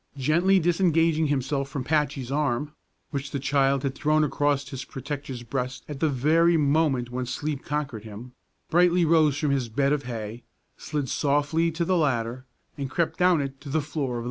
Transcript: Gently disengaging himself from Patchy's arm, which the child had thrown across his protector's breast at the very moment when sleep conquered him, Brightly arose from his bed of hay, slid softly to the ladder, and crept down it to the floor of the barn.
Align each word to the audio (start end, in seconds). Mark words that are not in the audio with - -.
Gently 0.17 0.57
disengaging 0.59 1.27
himself 1.27 1.69
from 1.69 1.83
Patchy's 1.83 2.31
arm, 2.31 2.73
which 3.11 3.29
the 3.29 3.39
child 3.39 3.83
had 3.83 3.93
thrown 3.93 4.23
across 4.23 4.67
his 4.67 4.83
protector's 4.83 5.43
breast 5.43 5.85
at 5.87 5.99
the 5.99 6.09
very 6.09 6.57
moment 6.57 7.11
when 7.11 7.27
sleep 7.27 7.63
conquered 7.63 8.03
him, 8.03 8.31
Brightly 8.71 9.05
arose 9.05 9.37
from 9.37 9.51
his 9.51 9.69
bed 9.69 9.93
of 9.93 10.05
hay, 10.05 10.41
slid 10.75 11.07
softly 11.07 11.69
to 11.73 11.85
the 11.85 11.97
ladder, 11.97 12.45
and 12.79 12.89
crept 12.89 13.19
down 13.19 13.41
it 13.41 13.61
to 13.61 13.69
the 13.69 13.79
floor 13.79 14.05
of 14.05 14.13
the 14.13 14.17
barn. 14.17 14.19